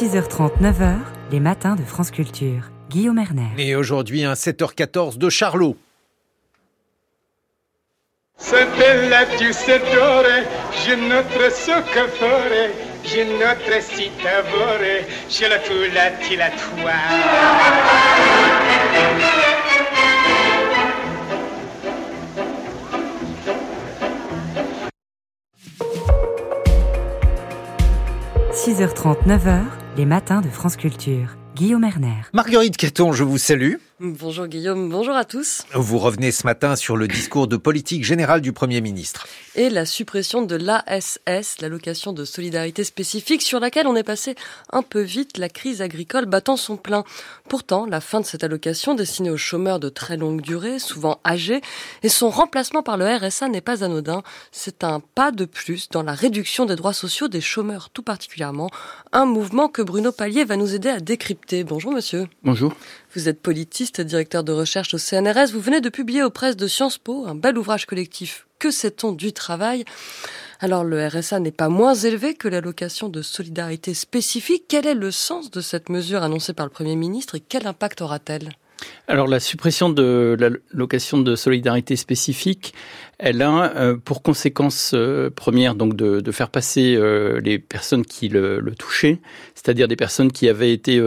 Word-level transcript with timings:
6h30, 0.00 0.60
9h, 0.60 0.96
les 1.30 1.38
matins 1.38 1.76
de 1.76 1.84
France 1.84 2.10
Culture. 2.10 2.72
Guillaume 2.90 3.16
Erner. 3.16 3.50
Et 3.58 3.76
aujourd'hui, 3.76 4.24
un 4.24 4.32
7h14 4.32 5.18
de 5.18 5.30
Charlot. 5.30 5.76
Se 8.36 8.56
bella 8.76 9.24
più 9.38 9.52
sedore, 9.52 10.42
je 10.84 10.94
notre 10.96 11.48
soccafore, 11.54 12.72
je 13.04 13.22
notre 13.38 13.80
citavore, 13.80 15.04
je 15.30 15.94
la 15.94 16.10
tila 16.10 16.50
toi. 16.50 16.90
6h30, 28.52 29.26
9h, 29.26 29.83
les 29.96 30.06
matins 30.06 30.40
de 30.40 30.48
France 30.48 30.76
Culture. 30.76 31.36
Guillaume 31.54 31.84
Erner. 31.84 32.22
Marguerite 32.32 32.76
Caton, 32.76 33.12
je 33.12 33.22
vous 33.22 33.38
salue. 33.38 33.74
Bonjour 34.06 34.48
Guillaume, 34.48 34.90
bonjour 34.90 35.16
à 35.16 35.24
tous. 35.24 35.62
Vous 35.72 35.98
revenez 35.98 36.30
ce 36.30 36.44
matin 36.44 36.76
sur 36.76 36.98
le 36.98 37.08
discours 37.08 37.48
de 37.48 37.56
politique 37.56 38.04
générale 38.04 38.42
du 38.42 38.52
Premier 38.52 38.82
ministre. 38.82 39.26
Et 39.54 39.70
la 39.70 39.86
suppression 39.86 40.42
de 40.42 40.56
l'ASS, 40.56 41.62
l'allocation 41.62 42.12
de 42.12 42.26
solidarité 42.26 42.84
spécifique, 42.84 43.40
sur 43.40 43.60
laquelle 43.60 43.86
on 43.86 43.96
est 43.96 44.02
passé 44.02 44.34
un 44.70 44.82
peu 44.82 45.00
vite, 45.00 45.38
la 45.38 45.48
crise 45.48 45.80
agricole 45.80 46.26
battant 46.26 46.58
son 46.58 46.76
plein. 46.76 47.04
Pourtant, 47.48 47.86
la 47.86 48.02
fin 48.02 48.20
de 48.20 48.26
cette 48.26 48.44
allocation 48.44 48.94
destinée 48.94 49.30
aux 49.30 49.38
chômeurs 49.38 49.80
de 49.80 49.88
très 49.88 50.18
longue 50.18 50.42
durée, 50.42 50.78
souvent 50.78 51.18
âgés, 51.24 51.62
et 52.02 52.10
son 52.10 52.28
remplacement 52.28 52.82
par 52.82 52.98
le 52.98 53.06
RSA 53.06 53.48
n'est 53.48 53.62
pas 53.62 53.84
anodin. 53.84 54.22
C'est 54.52 54.84
un 54.84 55.00
pas 55.00 55.30
de 55.30 55.46
plus 55.46 55.88
dans 55.88 56.02
la 56.02 56.12
réduction 56.12 56.66
des 56.66 56.76
droits 56.76 56.92
sociaux 56.92 57.28
des 57.28 57.40
chômeurs, 57.40 57.88
tout 57.88 58.02
particulièrement. 58.02 58.68
Un 59.12 59.24
mouvement 59.24 59.68
que 59.68 59.80
Bruno 59.80 60.12
Pallier 60.12 60.44
va 60.44 60.56
nous 60.56 60.74
aider 60.74 60.90
à 60.90 61.00
décrypter. 61.00 61.64
Bonjour 61.64 61.92
monsieur. 61.92 62.28
Bonjour. 62.42 62.74
Vous 63.14 63.28
êtes 63.28 63.40
politiste, 63.40 63.93
directeur 64.00 64.44
de 64.44 64.52
recherche 64.52 64.94
au 64.94 64.98
CNRS. 64.98 65.52
Vous 65.52 65.60
venez 65.60 65.80
de 65.80 65.88
publier 65.88 66.22
aux 66.22 66.30
presses 66.30 66.56
de 66.56 66.66
Sciences 66.66 66.98
Po 66.98 67.26
un 67.26 67.34
bel 67.34 67.58
ouvrage 67.58 67.86
collectif. 67.86 68.46
Que 68.58 68.70
sait-on 68.70 69.12
du 69.12 69.32
travail? 69.32 69.84
Alors 70.60 70.84
le 70.84 71.06
RSA 71.06 71.40
n'est 71.40 71.50
pas 71.50 71.68
moins 71.68 71.94
élevé 71.94 72.34
que 72.34 72.48
l'allocation 72.48 73.08
de 73.08 73.22
solidarité 73.22 73.94
spécifique. 73.94 74.64
Quel 74.68 74.86
est 74.86 74.94
le 74.94 75.10
sens 75.10 75.50
de 75.50 75.60
cette 75.60 75.88
mesure 75.88 76.22
annoncée 76.22 76.54
par 76.54 76.66
le 76.66 76.70
Premier 76.70 76.96
ministre 76.96 77.34
et 77.34 77.40
quel 77.40 77.66
impact 77.66 78.00
aura-t-elle? 78.00 78.50
Alors 79.06 79.26
la 79.26 79.40
suppression 79.40 79.90
de 79.90 80.36
l'allocation 80.38 81.18
de 81.18 81.36
solidarité 81.36 81.96
spécifique, 81.96 82.74
elle 83.18 83.42
a 83.42 83.74
euh, 83.76 83.96
pour 83.96 84.22
conséquence 84.22 84.92
euh, 84.94 85.30
première 85.30 85.74
donc 85.74 85.94
de, 85.94 86.32
faire 86.32 86.48
passer 86.48 86.96
euh, 86.96 87.40
les 87.40 87.58
personnes 87.58 88.04
qui 88.04 88.28
le, 88.28 88.62
touchaient, 88.78 89.20
c'est-à-dire 89.54 89.88
des 89.88 89.96
personnes 89.96 90.32
qui 90.32 90.48
avaient 90.48 90.72
été 90.72 91.00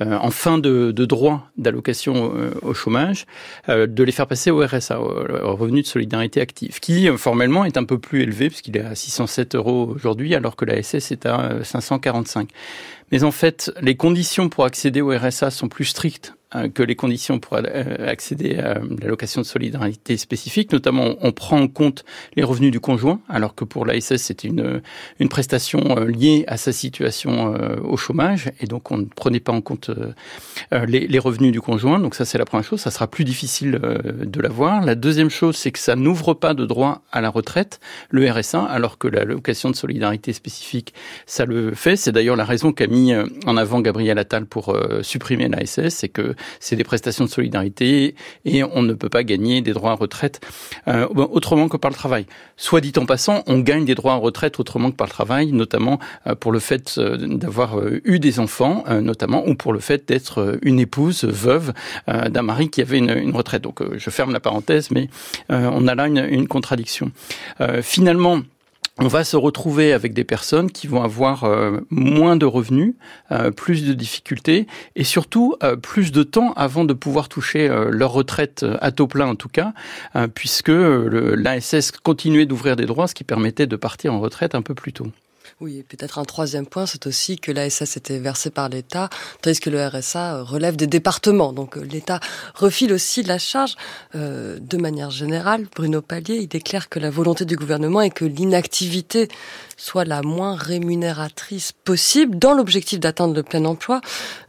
en 0.00 0.30
fin 0.30 0.58
de, 0.58 0.92
droit 0.92 1.50
d'allocation 1.56 2.32
euh, 2.34 2.50
au 2.62 2.74
chômage, 2.74 3.26
euh, 3.68 3.86
de 3.86 4.04
les 4.04 4.12
faire 4.12 4.26
passer 4.26 4.50
au 4.50 4.64
RSA, 4.64 5.00
au 5.00 5.56
revenu 5.56 5.82
de 5.82 5.86
solidarité 5.86 6.40
active, 6.40 6.80
qui 6.80 7.08
formellement 7.16 7.64
est 7.64 7.76
un 7.76 7.84
peu 7.84 7.98
plus 7.98 8.22
élevé 8.22 8.48
puisqu'il 8.48 8.76
est 8.76 8.84
à 8.84 8.94
607 8.94 9.54
euros 9.54 9.92
aujourd'hui, 9.94 10.34
alors 10.34 10.56
que 10.56 10.64
la 10.64 10.82
SS 10.82 11.12
est 11.12 11.26
à 11.26 11.64
545. 11.64 12.50
Mais 13.10 13.24
en 13.24 13.30
fait, 13.30 13.72
les 13.80 13.96
conditions 13.96 14.48
pour 14.48 14.64
accéder 14.64 15.00
au 15.00 15.16
RSA 15.16 15.50
sont 15.50 15.68
plus 15.68 15.86
strictes 15.86 16.34
euh, 16.34 16.37
que 16.74 16.82
les 16.82 16.96
conditions 16.96 17.38
pour 17.38 17.58
euh, 17.58 18.08
accéder 18.08 18.56
à 18.56 18.80
l'allocation 19.00 19.42
de 19.42 19.46
solidarité 19.46 20.16
spécifique. 20.16 20.72
Notamment, 20.72 21.16
on 21.20 21.30
prend 21.32 21.60
en 21.60 21.68
compte 21.68 22.04
les 22.36 22.42
revenus 22.42 22.72
du 22.72 22.80
conjoint, 22.80 23.20
alors 23.28 23.54
que 23.54 23.64
pour 23.64 23.84
l'ASS, 23.84 24.16
c'est 24.16 24.44
une, 24.44 24.80
une 25.20 25.28
prestation 25.28 25.98
euh, 25.98 26.06
liée 26.06 26.44
à 26.46 26.56
sa 26.56 26.72
situation 26.72 27.54
au 27.82 27.96
chômage, 27.96 28.50
et 28.60 28.66
donc 28.66 28.90
on 28.90 28.98
ne 28.98 29.04
prenait 29.04 29.40
pas 29.40 29.52
en 29.52 29.60
compte 29.60 29.90
les, 30.72 31.06
les 31.06 31.18
revenus 31.18 31.52
du 31.52 31.60
conjoint. 31.60 31.98
Donc 31.98 32.14
ça, 32.14 32.24
c'est 32.24 32.38
la 32.38 32.44
première 32.44 32.64
chose. 32.64 32.80
Ça 32.80 32.90
sera 32.90 33.06
plus 33.06 33.24
difficile 33.24 33.72
de 33.72 34.40
l'avoir. 34.40 34.84
La 34.84 34.94
deuxième 34.94 35.30
chose, 35.30 35.56
c'est 35.56 35.70
que 35.70 35.78
ça 35.78 35.96
n'ouvre 35.96 36.34
pas 36.34 36.54
de 36.54 36.64
droit 36.66 37.02
à 37.12 37.20
la 37.20 37.30
retraite, 37.30 37.80
le 38.10 38.30
RSA, 38.30 38.64
alors 38.64 38.98
que 38.98 39.08
l'allocation 39.08 39.70
de 39.70 39.76
solidarité 39.76 40.32
spécifique, 40.32 40.94
ça 41.26 41.44
le 41.44 41.74
fait. 41.74 41.96
C'est 41.96 42.12
d'ailleurs 42.12 42.36
la 42.36 42.44
raison 42.44 42.72
qu'a 42.72 42.86
mis 42.86 43.12
en 43.46 43.56
avant 43.56 43.80
Gabriel 43.80 44.18
Attal 44.18 44.46
pour 44.46 44.76
supprimer 45.02 45.48
l'ASS, 45.48 45.88
c'est 45.88 46.08
que 46.08 46.34
c'est 46.60 46.76
des 46.76 46.84
prestations 46.84 47.24
de 47.24 47.30
solidarité 47.30 48.14
et 48.44 48.62
on 48.64 48.82
ne 48.82 48.94
peut 48.94 49.08
pas 49.08 49.24
gagner 49.24 49.60
des 49.60 49.72
droits 49.72 49.92
à 49.92 49.94
retraite 49.94 50.40
euh, 50.86 51.06
autrement 51.08 51.68
que 51.68 51.76
par 51.76 51.90
le 51.90 51.96
travail. 51.96 52.26
Soit 52.56 52.80
dit 52.80 52.92
en 52.96 53.06
passant, 53.06 53.42
on 53.46 53.58
gagne 53.58 53.84
des 53.84 53.94
droits 53.94 54.14
à 54.14 54.16
retraite 54.16 54.58
autrement 54.60 54.90
que 54.90 54.96
par 54.96 55.06
le 55.06 55.12
travail, 55.12 55.52
notamment 55.52 55.98
euh, 56.26 56.34
pour 56.34 56.52
le 56.52 56.58
fait 56.58 56.96
euh, 56.98 57.16
d'avoir 57.16 57.78
eu 58.04 58.18
des 58.18 58.40
enfants, 58.40 58.84
notamment, 58.88 59.46
ou 59.46 59.54
pour 59.54 59.72
le 59.72 59.80
fait 59.80 60.08
d'être 60.08 60.58
une 60.62 60.80
épouse 60.80 61.24
veuve 61.24 61.72
d'un 62.06 62.42
mari 62.42 62.70
qui 62.70 62.80
avait 62.80 62.98
une, 62.98 63.34
retraite. 63.34 63.62
Donc 63.62 63.82
je 63.96 64.10
ferme 64.10 64.32
la 64.32 64.40
parenthèse, 64.40 64.90
mais 64.90 65.08
on 65.48 65.86
a 65.86 65.94
là 65.94 66.06
une, 66.06 66.26
une 66.30 66.48
contradiction. 66.48 67.10
finalement, 67.82 68.42
on 68.98 69.06
va 69.06 69.24
se 69.24 69.36
retrouver 69.36 69.92
avec 69.92 70.12
des 70.12 70.24
personnes 70.24 70.70
qui 70.70 70.86
vont 70.86 71.02
avoir 71.02 71.44
euh, 71.44 71.80
moins 71.90 72.36
de 72.36 72.46
revenus, 72.46 72.94
euh, 73.30 73.50
plus 73.50 73.86
de 73.86 73.92
difficultés 73.92 74.66
et 74.96 75.04
surtout 75.04 75.54
euh, 75.62 75.76
plus 75.76 76.10
de 76.10 76.22
temps 76.24 76.52
avant 76.54 76.84
de 76.84 76.92
pouvoir 76.92 77.28
toucher 77.28 77.68
leur 77.68 78.12
retraite 78.12 78.64
à 78.80 78.90
taux 78.90 79.06
plein 79.06 79.26
en 79.26 79.34
tout 79.34 79.48
cas, 79.48 79.72
puisque 80.34 80.70
l'ASS 80.70 81.92
continuait 82.02 82.46
d'ouvrir 82.46 82.76
des 82.76 82.86
droits, 82.86 83.06
ce 83.06 83.14
qui 83.14 83.24
permettait 83.24 83.66
de 83.66 83.76
partir 83.76 84.12
en 84.12 84.20
retraite 84.20 84.54
un 84.54 84.62
peu 84.62 84.74
plus 84.74 84.92
tôt. 84.92 85.06
Oui, 85.60 85.82
peut-être 85.82 86.20
un 86.20 86.24
troisième 86.24 86.66
point, 86.66 86.86
c'est 86.86 87.08
aussi 87.08 87.36
que 87.36 87.50
l'ASS 87.50 87.96
était 87.96 88.20
versée 88.20 88.50
par 88.50 88.68
l'État, 88.68 89.10
tandis 89.42 89.58
que 89.58 89.70
le 89.70 89.84
RSA 89.84 90.42
relève 90.42 90.76
des 90.76 90.86
départements. 90.86 91.52
Donc 91.52 91.76
euh, 91.76 91.80
l'État 91.80 92.20
refile 92.54 92.92
aussi 92.92 93.24
la 93.24 93.38
charge. 93.38 93.74
Euh, 94.14 94.60
de 94.60 94.76
manière 94.76 95.10
générale, 95.10 95.66
Bruno 95.74 96.00
Pallier, 96.00 96.36
il 96.36 96.46
déclare 96.46 96.88
que 96.88 97.00
la 97.00 97.10
volonté 97.10 97.44
du 97.44 97.56
gouvernement 97.56 98.00
est 98.00 98.10
que 98.10 98.24
l'inactivité 98.24 99.26
soit 99.78 100.04
la 100.04 100.20
moins 100.20 100.54
rémunératrice 100.54 101.72
possible 101.72 102.38
dans 102.38 102.52
l'objectif 102.52 103.00
d'atteindre 103.00 103.34
le 103.34 103.42
plein 103.42 103.64
emploi. 103.64 104.02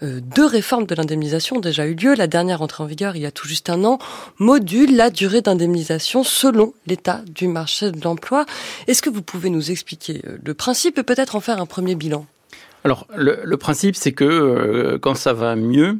Euh, 0.03 0.19
deux 0.21 0.45
réformes 0.45 0.85
de 0.85 0.95
l'indemnisation 0.95 1.57
ont 1.57 1.61
déjà 1.61 1.85
eu 1.85 1.93
lieu. 1.93 2.15
La 2.15 2.27
dernière 2.27 2.61
entrée 2.61 2.83
en 2.83 2.87
vigueur 2.87 3.15
il 3.15 3.21
y 3.21 3.25
a 3.25 3.31
tout 3.31 3.47
juste 3.47 3.69
un 3.69 3.85
an 3.85 3.99
module 4.39 4.97
la 4.97 5.09
durée 5.09 5.41
d'indemnisation 5.41 6.25
selon 6.25 6.73
l'état 6.87 7.21
du 7.27 7.47
marché 7.47 7.91
de 7.91 8.01
l'emploi. 8.03 8.45
Est-ce 8.87 9.01
que 9.01 9.09
vous 9.09 9.21
pouvez 9.21 9.49
nous 9.49 9.71
expliquer 9.71 10.21
le 10.43 10.53
principe 10.53 11.01
peut-être 11.01 11.35
en 11.35 11.39
faire 11.39 11.61
un 11.61 11.65
premier 11.65 11.95
bilan? 11.95 12.25
Alors, 12.83 13.07
le, 13.15 13.57
principe, 13.57 13.95
c'est 13.95 14.13
que 14.13 14.23
euh, 14.23 14.99
quand 14.99 15.15
ça 15.15 15.33
va 15.33 15.55
mieux, 15.55 15.99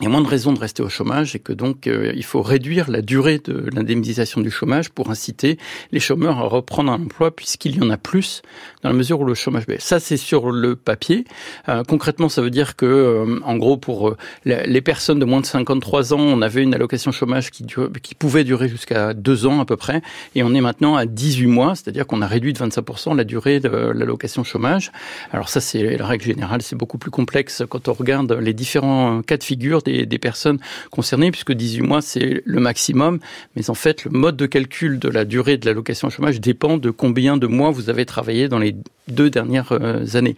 il 0.00 0.04
y 0.04 0.06
a 0.06 0.10
moins 0.10 0.20
de 0.20 0.28
raisons 0.28 0.52
de 0.52 0.60
rester 0.60 0.80
au 0.82 0.88
chômage 0.88 1.34
et 1.34 1.40
que 1.40 1.52
donc 1.52 1.88
euh, 1.88 2.12
il 2.14 2.24
faut 2.24 2.40
réduire 2.40 2.88
la 2.88 3.02
durée 3.02 3.40
de 3.40 3.68
l'indemnisation 3.74 4.40
du 4.40 4.50
chômage 4.50 4.90
pour 4.90 5.10
inciter 5.10 5.58
les 5.90 5.98
chômeurs 5.98 6.38
à 6.38 6.42
reprendre 6.42 6.92
un 6.92 7.02
emploi 7.02 7.34
puisqu'il 7.34 7.76
y 7.76 7.82
en 7.82 7.90
a 7.90 7.96
plus 7.96 8.42
dans 8.82 8.90
la 8.90 8.94
mesure 8.94 9.18
où 9.20 9.24
le 9.24 9.34
chômage 9.34 9.66
baisse. 9.66 9.82
Ça 9.82 9.98
c'est 9.98 10.16
sur 10.16 10.52
le 10.52 10.76
papier. 10.76 11.24
Euh, 11.68 11.82
concrètement, 11.82 12.28
ça 12.28 12.42
veut 12.42 12.50
dire 12.50 12.76
que 12.76 12.86
euh, 12.86 13.40
en 13.42 13.56
gros 13.56 13.76
pour 13.76 14.14
les 14.44 14.80
personnes 14.82 15.18
de 15.18 15.24
moins 15.24 15.40
de 15.40 15.46
53 15.46 16.14
ans, 16.14 16.20
on 16.20 16.42
avait 16.42 16.62
une 16.62 16.74
allocation 16.74 17.10
chômage 17.10 17.50
qui, 17.50 17.66
qui 18.00 18.14
pouvait 18.14 18.44
durer 18.44 18.68
jusqu'à 18.68 19.14
deux 19.14 19.46
ans 19.46 19.58
à 19.58 19.64
peu 19.64 19.76
près 19.76 20.00
et 20.36 20.44
on 20.44 20.54
est 20.54 20.60
maintenant 20.60 20.94
à 20.94 21.06
18 21.06 21.46
mois, 21.48 21.74
c'est-à-dire 21.74 22.06
qu'on 22.06 22.22
a 22.22 22.28
réduit 22.28 22.52
de 22.52 22.58
25% 22.58 23.16
la 23.16 23.24
durée 23.24 23.58
de 23.58 23.68
l'allocation 23.68 24.44
chômage. 24.44 24.92
Alors 25.32 25.48
ça 25.48 25.60
c'est 25.60 25.96
la 25.96 26.06
règle 26.06 26.24
générale, 26.24 26.62
c'est 26.62 26.76
beaucoup 26.76 26.98
plus 26.98 27.10
complexe 27.10 27.64
quand 27.68 27.88
on 27.88 27.92
regarde 27.94 28.32
les 28.32 28.52
différents 28.52 29.22
cas 29.22 29.36
de 29.36 29.42
figure 29.42 29.82
des, 30.06 30.18
personnes 30.18 30.58
concernées, 30.90 31.30
puisque 31.30 31.52
18 31.52 31.82
mois, 31.82 32.02
c'est 32.02 32.42
le 32.44 32.60
maximum. 32.60 33.18
Mais 33.56 33.70
en 33.70 33.74
fait, 33.74 34.04
le 34.04 34.10
mode 34.10 34.36
de 34.36 34.46
calcul 34.46 34.98
de 34.98 35.08
la 35.08 35.24
durée 35.24 35.56
de 35.56 35.66
l'allocation 35.66 36.10
chômage 36.10 36.40
dépend 36.40 36.76
de 36.76 36.90
combien 36.90 37.36
de 37.36 37.46
mois 37.46 37.70
vous 37.70 37.90
avez 37.90 38.04
travaillé 38.04 38.48
dans 38.48 38.58
les 38.58 38.74
deux 39.10 39.30
dernières 39.30 39.72
euh, 39.72 40.04
années. 40.14 40.36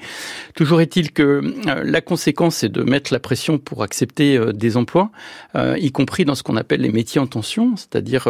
Toujours 0.55 0.81
est-il 0.81 1.13
que 1.13 1.23
euh, 1.23 1.83
la 1.85 2.01
conséquence, 2.01 2.57
c'est 2.57 2.69
de 2.69 2.83
mettre 2.83 3.13
la 3.13 3.21
pression 3.21 3.59
pour 3.59 3.83
accepter 3.83 4.37
euh, 4.37 4.53
des 4.53 4.77
emplois, 4.77 5.11
y 5.57 5.91
compris 5.93 6.25
dans 6.25 6.35
ce 6.35 6.43
qu'on 6.43 6.57
appelle 6.57 6.81
les 6.81 6.93
métiers 6.93 7.21
en 7.21 7.27
tension, 7.27 7.75
c'est-à-dire 7.77 8.29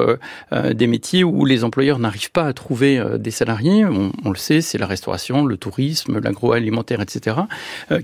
des 0.52 0.87
métiers 0.87 1.22
où 1.22 1.44
les 1.44 1.64
employeurs 1.64 1.98
n'arrivent 1.98 2.31
pas 2.31 2.44
à 2.44 2.52
trouver 2.52 3.02
des 3.19 3.31
salariés. 3.31 3.84
On, 3.84 4.31
le 4.31 4.37
sait, 4.37 4.60
c'est 4.60 4.78
la 4.78 4.87
restauration, 4.87 5.44
le 5.44 5.56
tourisme, 5.56 6.19
l'agroalimentaire, 6.19 7.00
etc., 7.00 7.36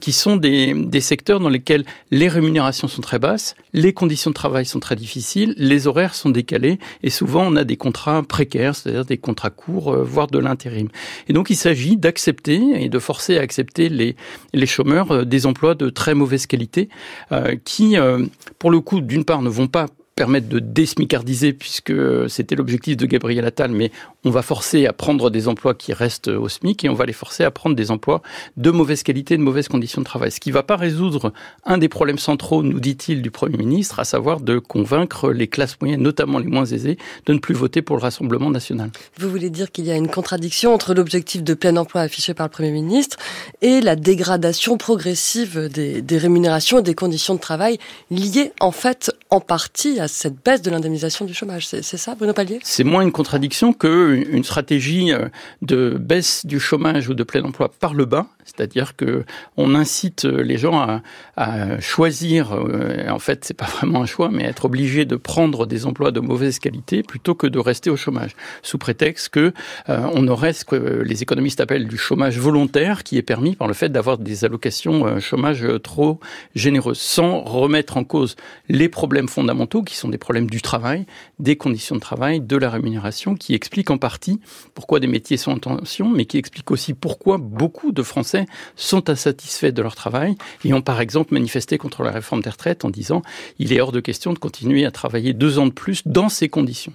qui 0.00 0.12
sont 0.12 0.36
des, 0.36 0.74
des 0.74 1.00
secteurs 1.00 1.40
dans 1.40 1.48
lesquels 1.48 1.84
les 2.10 2.28
rémunérations 2.28 2.88
sont 2.88 3.00
très 3.00 3.18
basses, 3.18 3.54
les 3.72 3.92
conditions 3.92 4.30
de 4.30 4.34
travail 4.34 4.66
sont 4.66 4.80
très 4.80 4.96
difficiles, 4.96 5.54
les 5.56 5.86
horaires 5.86 6.14
sont 6.14 6.30
décalés, 6.30 6.78
et 7.02 7.10
souvent 7.10 7.44
on 7.46 7.56
a 7.56 7.64
des 7.64 7.76
contrats 7.76 8.22
précaires, 8.22 8.74
c'est-à-dire 8.74 9.04
des 9.04 9.18
contrats 9.18 9.50
courts, 9.50 9.96
voire 9.96 10.26
de 10.26 10.38
l'intérim. 10.38 10.88
Et 11.28 11.32
donc 11.32 11.50
il 11.50 11.56
s'agit 11.56 11.96
d'accepter 11.96 12.25
et 12.28 12.88
de 12.88 12.98
forcer 12.98 13.38
à 13.38 13.42
accepter 13.42 13.88
les, 13.88 14.66
chômeurs 14.66 15.10
euh, 15.12 15.24
des 15.24 15.46
emplois 15.46 15.74
de 15.74 15.90
très 15.90 16.14
mauvaise 16.14 16.46
qualité 16.46 16.88
euh, 17.32 17.56
qui, 17.64 17.96
euh, 17.96 18.26
pour 18.58 18.70
le 18.70 18.80
coup, 18.80 19.00
d'une 19.00 19.24
part, 19.24 19.42
ne 19.42 19.48
vont 19.48 19.68
pas 19.68 19.86
permettre 20.16 20.48
de 20.48 20.58
désmicardiser, 20.58 21.52
puisque 21.52 21.92
c'était 22.30 22.54
l'objectif 22.54 22.96
de 22.96 23.04
Gabriel 23.04 23.44
Attal, 23.44 23.70
mais 23.70 23.92
on 24.24 24.30
va 24.30 24.40
forcer 24.40 24.86
à 24.86 24.94
prendre 24.94 25.28
des 25.28 25.46
emplois 25.46 25.74
qui 25.74 25.92
restent 25.92 26.28
au 26.28 26.48
SMIC 26.48 26.84
et 26.86 26.88
on 26.88 26.94
va 26.94 27.04
les 27.04 27.12
forcer 27.12 27.44
à 27.44 27.50
prendre 27.50 27.76
des 27.76 27.90
emplois 27.90 28.22
de 28.56 28.70
mauvaise 28.70 29.02
qualité, 29.02 29.36
de 29.36 29.42
mauvaises 29.42 29.68
conditions 29.68 30.00
de 30.00 30.06
travail. 30.06 30.32
Ce 30.32 30.40
qui 30.40 30.48
ne 30.48 30.54
va 30.54 30.62
pas 30.62 30.76
résoudre 30.76 31.34
un 31.66 31.76
des 31.76 31.90
problèmes 31.90 32.18
centraux, 32.18 32.62
nous 32.62 32.80
dit-il, 32.80 33.20
du 33.20 33.30
Premier 33.30 33.58
ministre, 33.58 34.00
à 34.00 34.04
savoir 34.04 34.40
de 34.40 34.58
convaincre 34.58 35.30
les 35.32 35.48
classes 35.48 35.76
moyennes, 35.82 36.00
notamment 36.00 36.38
les 36.38 36.46
moins 36.46 36.64
aisées, 36.64 36.96
de 37.26 37.34
ne 37.34 37.38
plus 37.38 37.54
voter 37.54 37.82
pour 37.82 37.96
le 37.96 38.02
Rassemblement 38.02 38.48
national. 38.48 38.90
Vous 39.18 39.28
voulez 39.28 39.50
dire 39.50 39.70
qu'il 39.70 39.84
y 39.84 39.90
a 39.90 39.96
une 39.96 40.08
contradiction 40.08 40.72
entre 40.72 40.94
l'objectif 40.94 41.42
de 41.42 41.52
plein 41.52 41.76
emploi 41.76 42.00
affiché 42.00 42.32
par 42.32 42.46
le 42.46 42.52
Premier 42.52 42.70
ministre 42.70 43.18
et 43.60 43.82
la 43.82 43.96
dégradation 43.96 44.78
progressive 44.78 45.68
des, 45.70 46.00
des 46.00 46.18
rémunérations 46.18 46.78
et 46.78 46.82
des 46.82 46.94
conditions 46.94 47.34
de 47.34 47.40
travail 47.40 47.78
liées 48.10 48.52
en 48.60 48.72
fait 48.72 49.12
en 49.30 49.40
partie 49.40 49.98
à 49.98 50.08
cette 50.08 50.42
baisse 50.44 50.62
de 50.62 50.70
l'indemnisation 50.70 51.24
du 51.24 51.34
chômage. 51.34 51.66
C'est 51.66 51.82
ça, 51.82 52.14
Bruno 52.14 52.32
Pallier 52.32 52.60
C'est 52.62 52.84
moins 52.84 53.02
une 53.02 53.12
contradiction 53.12 53.72
qu'une 53.72 54.44
stratégie 54.44 55.12
euh, 55.12 55.28
de 55.62 55.96
baisse 55.98 56.46
du 56.46 56.60
chômage 56.60 57.08
ou 57.08 57.14
de 57.14 57.24
plein 57.24 57.42
emploi 57.42 57.70
par 57.80 57.94
le 57.94 58.04
bas, 58.04 58.26
c'est-à-dire 58.44 58.94
que 58.94 59.24
on 59.56 59.74
incite 59.74 60.24
les 60.24 60.58
gens 60.58 61.00
à, 61.36 61.80
choisir. 61.80 62.52
Euh, 62.52 63.08
en 63.08 63.18
fait, 63.18 63.44
c'est 63.44 63.54
pas 63.54 63.66
vraiment 63.66 64.02
un 64.02 64.06
choix, 64.06 64.30
mais 64.30 64.44
être 64.44 64.66
obligé 64.66 65.04
de 65.04 65.16
prendre 65.16 65.66
des 65.66 65.86
emplois 65.86 66.12
de 66.12 66.20
mauvaise 66.20 66.58
qualité 66.58 67.02
plutôt 67.02 67.34
que 67.34 67.46
de 67.46 67.58
rester 67.58 67.90
au 67.90 67.96
chômage, 67.96 68.36
sous 68.62 68.78
prétexte 68.78 69.30
que 69.30 69.52
euh, 69.88 70.08
on 70.14 70.28
aurait 70.28 70.52
ce 70.52 70.64
que 70.64 71.02
les 71.04 71.22
économistes 71.22 71.60
appellent 71.60 71.88
du 71.88 71.98
chômage 71.98 72.38
volontaire, 72.38 73.02
qui 73.02 73.18
est 73.18 73.22
permis 73.22 73.56
par 73.56 73.66
le 73.66 73.74
fait 73.74 73.88
d'avoir 73.88 74.18
des 74.18 74.44
allocations 74.44 75.18
chômage 75.20 75.66
trop 75.82 76.20
généreuses, 76.54 76.98
sans 76.98 77.40
remettre 77.40 77.96
en 77.96 78.04
cause 78.04 78.36
les 78.68 78.88
problèmes 78.88 79.15
fondamentaux 79.26 79.82
qui 79.82 79.96
sont 79.96 80.10
des 80.10 80.18
problèmes 80.18 80.50
du 80.50 80.60
travail, 80.60 81.06
des 81.38 81.56
conditions 81.56 81.94
de 81.94 82.00
travail, 82.00 82.40
de 82.40 82.56
la 82.56 82.68
rémunération, 82.68 83.34
qui 83.34 83.54
expliquent 83.54 83.90
en 83.90 83.98
partie 83.98 84.40
pourquoi 84.74 85.00
des 85.00 85.06
métiers 85.06 85.38
sont 85.38 85.52
en 85.52 85.58
tension, 85.58 86.08
mais 86.08 86.26
qui 86.26 86.36
expliquent 86.36 86.70
aussi 86.70 86.92
pourquoi 86.92 87.38
beaucoup 87.38 87.92
de 87.92 88.02
Français 88.02 88.44
sont 88.76 89.08
insatisfaits 89.08 89.72
de 89.72 89.82
leur 89.82 89.94
travail 89.94 90.36
et 90.64 90.74
ont 90.74 90.82
par 90.82 91.00
exemple 91.00 91.32
manifesté 91.32 91.78
contre 91.78 92.02
la 92.02 92.10
réforme 92.10 92.42
des 92.42 92.50
retraites 92.50 92.84
en 92.84 92.90
disant 92.90 93.22
il 93.58 93.72
est 93.72 93.80
hors 93.80 93.92
de 93.92 94.00
question 94.00 94.34
de 94.34 94.38
continuer 94.38 94.84
à 94.84 94.90
travailler 94.90 95.32
deux 95.32 95.58
ans 95.58 95.66
de 95.66 95.72
plus 95.72 96.02
dans 96.04 96.28
ces 96.28 96.48
conditions. 96.48 96.92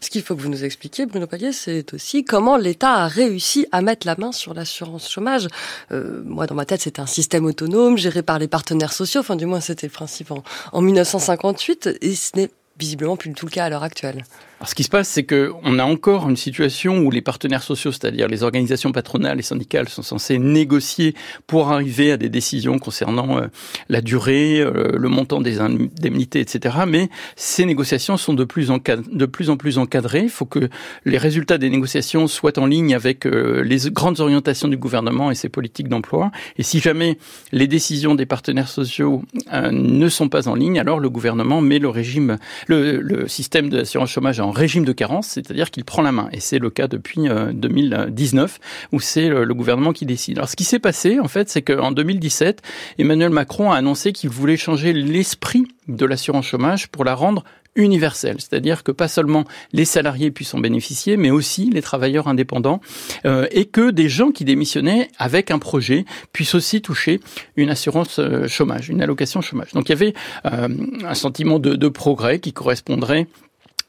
Ce 0.00 0.10
qu'il 0.10 0.22
faut 0.22 0.36
que 0.36 0.42
vous 0.42 0.48
nous 0.48 0.64
expliquiez, 0.64 1.06
Bruno 1.06 1.26
Payet, 1.26 1.52
c'est 1.52 1.94
aussi 1.94 2.24
comment 2.24 2.56
l'État 2.56 2.92
a 2.92 3.08
réussi 3.08 3.66
à 3.72 3.82
mettre 3.82 4.06
la 4.06 4.16
main 4.16 4.32
sur 4.32 4.54
l'assurance 4.54 5.10
chômage. 5.10 5.48
Euh, 5.92 6.22
moi, 6.24 6.46
dans 6.46 6.54
ma 6.54 6.64
tête, 6.64 6.82
c'était 6.82 7.00
un 7.00 7.06
système 7.06 7.44
autonome 7.44 7.98
géré 7.98 8.22
par 8.22 8.38
les 8.38 8.48
partenaires 8.48 8.92
sociaux. 8.92 9.20
Enfin, 9.20 9.36
du 9.36 9.46
moins, 9.46 9.60
c'était 9.60 9.86
le 9.86 9.92
principe 9.92 10.30
en, 10.30 10.42
en 10.72 10.80
1958. 10.80 11.98
Et 12.00 12.14
ce 12.14 12.36
n'est 12.36 12.50
visiblement 12.78 13.16
plus 13.16 13.30
du 13.30 13.34
tout 13.34 13.46
le 13.46 13.50
cas 13.50 13.64
à 13.64 13.68
l'heure 13.68 13.82
actuelle. 13.82 14.24
Alors, 14.58 14.70
ce 14.70 14.74
qui 14.74 14.84
se 14.84 14.88
passe, 14.88 15.08
c'est 15.08 15.24
que 15.24 15.52
on 15.64 15.78
a 15.78 15.84
encore 15.84 16.30
une 16.30 16.36
situation 16.36 17.00
où 17.00 17.10
les 17.10 17.20
partenaires 17.20 17.62
sociaux, 17.62 17.92
c'est-à-dire 17.92 18.26
les 18.26 18.42
organisations 18.42 18.90
patronales 18.90 19.38
et 19.38 19.42
syndicales, 19.42 19.86
sont 19.90 20.02
censés 20.02 20.38
négocier 20.38 21.14
pour 21.46 21.70
arriver 21.70 22.10
à 22.10 22.16
des 22.16 22.30
décisions 22.30 22.78
concernant 22.78 23.36
euh, 23.36 23.48
la 23.90 24.00
durée, 24.00 24.60
euh, 24.60 24.96
le 24.96 25.08
montant 25.10 25.42
des 25.42 25.60
indemnités, 25.60 26.40
etc. 26.40 26.74
Mais 26.88 27.10
ces 27.36 27.66
négociations 27.66 28.16
sont 28.16 28.32
de 28.32 28.44
plus 28.44 28.70
en, 28.70 28.78
de 28.78 29.26
plus, 29.26 29.50
en 29.50 29.58
plus 29.58 29.76
encadrées. 29.76 30.22
Il 30.22 30.30
faut 30.30 30.46
que 30.46 30.70
les 31.04 31.18
résultats 31.18 31.58
des 31.58 31.68
négociations 31.68 32.26
soient 32.26 32.58
en 32.58 32.64
ligne 32.64 32.94
avec 32.94 33.26
euh, 33.26 33.62
les 33.62 33.90
grandes 33.90 34.20
orientations 34.20 34.68
du 34.68 34.78
gouvernement 34.78 35.30
et 35.30 35.34
ses 35.34 35.50
politiques 35.50 35.88
d'emploi. 35.88 36.30
Et 36.56 36.62
si 36.62 36.80
jamais 36.80 37.18
les 37.52 37.66
décisions 37.66 38.14
des 38.14 38.24
partenaires 38.24 38.68
sociaux 38.68 39.22
ne 39.52 40.08
sont 40.08 40.30
pas 40.30 40.48
en 40.48 40.54
ligne, 40.54 40.80
alors 40.80 40.98
le 40.98 41.10
gouvernement 41.10 41.60
met 41.60 41.78
le 41.78 41.90
régime, 41.90 42.38
le, 42.68 43.00
le 43.00 43.28
système 43.28 43.68
d'assurance 43.68 44.08
chômage 44.10 44.40
en 44.40 44.45
régime 44.50 44.84
de 44.84 44.92
carence, 44.92 45.28
c'est-à-dire 45.28 45.70
qu'il 45.70 45.84
prend 45.84 46.02
la 46.02 46.12
main. 46.12 46.28
Et 46.32 46.40
c'est 46.40 46.58
le 46.58 46.70
cas 46.70 46.88
depuis 46.88 47.22
2019, 47.52 48.58
euh, 48.60 48.96
où 48.96 49.00
c'est 49.00 49.28
le, 49.28 49.54
gouvernement 49.54 49.92
qui 49.92 50.06
décide. 50.06 50.38
Alors 50.38 50.48
ce 50.48 50.56
qui 50.56 50.64
s'est 50.64 50.78
passé, 50.78 51.18
en 51.18 51.28
fait, 51.28 51.48
c'est 51.48 51.62
qu'en 51.62 51.92
2017, 51.92 52.62
Emmanuel 52.98 53.30
Macron 53.30 53.72
a 53.72 53.76
annoncé 53.76 54.12
qu'il 54.12 54.30
voulait 54.30 54.56
changer 54.56 54.92
l'esprit 54.92 55.66
de 55.88 56.04
l'assurance 56.04 56.46
chômage 56.46 56.88
pour 56.88 57.04
la 57.04 57.14
rendre 57.14 57.44
universelle, 57.74 58.36
c'est-à-dire 58.38 58.82
que 58.82 58.90
pas 58.90 59.06
seulement 59.06 59.44
les 59.72 59.84
salariés 59.84 60.30
puissent 60.30 60.54
en 60.54 60.58
bénéficier, 60.58 61.16
mais 61.16 61.30
aussi 61.30 61.70
les 61.70 61.82
travailleurs 61.82 62.26
indépendants, 62.26 62.80
euh, 63.26 63.46
et 63.50 63.66
que 63.66 63.90
des 63.90 64.08
gens 64.08 64.30
qui 64.30 64.44
démissionnaient 64.44 65.10
avec 65.18 65.50
un 65.50 65.58
projet 65.58 66.06
puissent 66.32 66.54
aussi 66.54 66.80
toucher 66.80 67.20
une 67.56 67.68
assurance 67.68 68.18
euh, 68.18 68.48
chômage, 68.48 68.88
une 68.88 69.02
allocation 69.02 69.42
chômage. 69.42 69.72
Donc 69.72 69.88
il 69.88 69.92
y 69.92 69.92
avait 69.92 70.14
un 70.44 71.14
sentiment 71.14 71.58
de 71.58 71.88
progrès 71.88 72.40
qui 72.40 72.52
correspondrait 72.52 73.26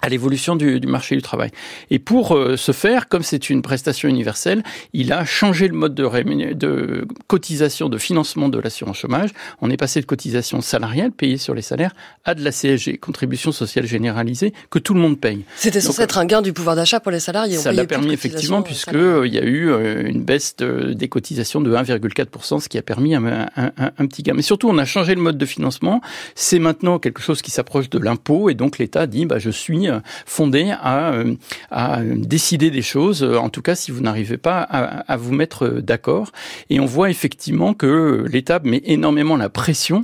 à 0.02 0.10
l'évolution 0.10 0.56
du, 0.56 0.80
du, 0.80 0.88
marché 0.88 1.16
du 1.16 1.22
travail. 1.22 1.50
Et 1.90 2.00
pour 2.00 2.36
euh, 2.36 2.56
ce 2.56 2.72
faire, 2.72 3.08
comme 3.10 3.24
c'est 3.24 3.50
une 3.50 3.62
prestation 3.62 4.08
universelle, 4.08 4.64
il 4.94 5.12
a 5.12 5.26
changé 5.26 5.68
le 5.68 5.74
mode 5.74 5.96
de, 5.96 6.54
de 6.54 7.08
cotisation, 7.28 7.90
de 7.90 7.98
financement 7.98 8.50
de 8.50 8.60
l'assurance 8.60 8.98
chômage. 8.98 9.32
On 9.62 9.70
est 9.70 9.78
passé 9.78 10.00
de 10.00 10.06
cotisation 10.06 10.62
salariale 10.62 11.12
payée 11.12 11.38
sur 11.38 11.54
les 11.54 11.62
salaires 11.62 11.96
à 12.26 12.36
de 12.36 12.44
la 12.44 12.52
CSG, 12.52 12.98
contribution 12.98 13.52
sociale 13.52 13.88
généralisée, 13.88 14.54
que 14.70 14.80
tout 14.80 14.94
le 14.94 15.00
monde 15.00 15.20
paye. 15.20 15.46
C'était 15.56 15.82
censé 15.82 16.04
être 16.04 16.18
un 16.18 16.26
gain 16.26 16.42
du 16.42 16.54
pouvoir 16.54 16.76
d'achat 16.76 17.00
pour 17.00 17.12
les 17.12 17.20
salariés. 17.20 17.58
Ça 17.58 17.72
l'a 17.72 17.86
permis 17.86 18.14
effectivement, 18.14 18.62
puisque 18.62 18.94
euh, 18.94 19.26
il 19.26 19.34
y 19.34 19.40
a 19.40 19.44
eu 19.44 19.70
euh, 19.70 20.04
une 20.06 20.24
baisse 20.24 20.56
de, 20.58 20.94
des 20.94 21.08
cotisations 21.08 21.62
de 21.62 21.76
1,4%, 21.76 22.60
ce 22.60 22.70
qui 22.70 22.78
a 22.78 22.82
permis 22.82 23.16
un, 23.16 23.26
un, 23.26 23.48
un, 23.56 23.72
un, 23.98 24.08
petit 24.08 24.24
gain. 24.24 24.34
Mais 24.34 24.42
surtout, 24.42 24.70
on 24.70 24.78
a 24.78 24.86
changé 24.86 25.16
le 25.16 25.22
mode 25.22 25.38
de 25.38 25.46
financement. 25.46 26.02
C'est 26.36 26.60
maintenant 26.60 27.00
quelque 27.00 27.22
chose 27.22 27.42
qui 27.42 27.52
s'approche 27.52 27.90
de 27.90 28.00
l'impôt, 28.00 28.50
et 28.50 28.54
donc 28.54 28.78
l'État 28.78 29.08
dit, 29.08 29.26
bah, 29.26 29.40
je 29.40 29.50
suis 29.50 29.87
euh, 29.90 30.00
fondé 30.26 30.72
à, 30.72 31.12
euh, 31.14 31.36
à 31.72 32.02
décider 32.04 32.72
des 32.72 32.82
choses, 32.82 33.24
euh, 33.24 33.38
en 33.38 33.50
tout 33.50 33.62
cas 33.62 33.76
si 33.76 33.92
vous 33.92 34.02
n'arrivez 34.02 34.38
pas 34.38 34.62
à, 34.62 35.18
vous 35.18 35.34
mettre 35.34 35.68
d'accord. 35.68 36.32
Et 36.70 36.80
on 36.80 36.86
voit 36.86 37.10
effectivement 37.10 37.74
que 37.74 38.26
l'État 38.30 38.60
met 38.64 38.82
énormément 38.86 39.36
la 39.38 39.50
pression 39.50 40.04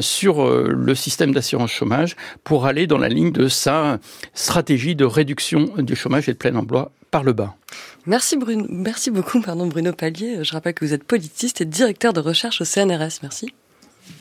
sur 0.00 0.48
le 0.50 0.94
système 0.94 1.32
d'assurance 1.32 1.70
chômage 1.70 2.16
pour 2.44 2.66
aller 2.66 2.86
dans 2.86 2.98
la 2.98 3.08
ligne 3.08 3.32
de 3.32 3.48
sa 3.48 3.98
stratégie 4.34 4.94
de 4.94 5.04
réduction 5.04 5.70
du 5.78 5.96
chômage 5.96 6.28
et 6.28 6.32
de 6.32 6.38
plein 6.38 6.54
emploi 6.56 6.92
par 7.10 7.22
le 7.22 7.32
bas. 7.32 7.54
Merci, 8.06 8.36
Bruno, 8.36 8.66
merci 8.68 9.10
beaucoup 9.10 9.40
pardon, 9.40 9.66
Bruno 9.66 9.92
Pallier. 9.92 10.42
Je 10.42 10.52
rappelle 10.52 10.74
que 10.74 10.84
vous 10.84 10.94
êtes 10.94 11.04
politiste 11.04 11.60
et 11.60 11.64
directeur 11.64 12.12
de 12.12 12.20
recherche 12.20 12.60
au 12.60 12.64
CNRS. 12.64 13.20
Merci. 13.22 13.52